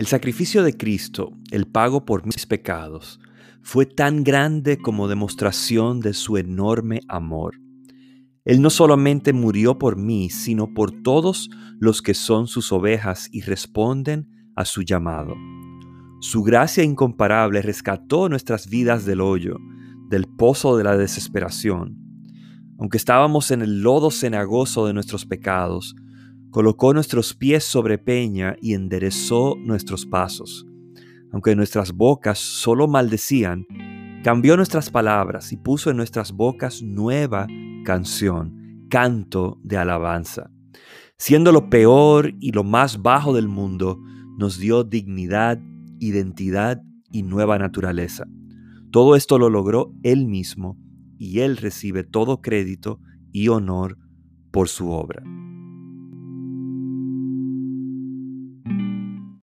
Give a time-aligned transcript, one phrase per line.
[0.00, 3.20] El sacrificio de Cristo, el pago por mis pecados,
[3.60, 7.60] fue tan grande como demostración de su enorme amor.
[8.46, 11.50] Él no solamente murió por mí, sino por todos
[11.80, 14.26] los que son sus ovejas y responden
[14.56, 15.34] a su llamado.
[16.22, 19.58] Su gracia incomparable rescató nuestras vidas del hoyo,
[20.08, 21.98] del pozo de la desesperación.
[22.78, 25.94] Aunque estábamos en el lodo cenagoso de nuestros pecados,
[26.50, 30.66] colocó nuestros pies sobre peña y enderezó nuestros pasos.
[31.32, 33.66] Aunque nuestras bocas solo maldecían,
[34.24, 37.46] cambió nuestras palabras y puso en nuestras bocas nueva
[37.84, 40.50] canción, canto de alabanza.
[41.16, 44.00] Siendo lo peor y lo más bajo del mundo,
[44.38, 45.60] nos dio dignidad,
[45.98, 48.26] identidad y nueva naturaleza.
[48.90, 50.76] Todo esto lo logró Él mismo
[51.18, 53.00] y Él recibe todo crédito
[53.32, 53.98] y honor
[54.50, 55.22] por su obra.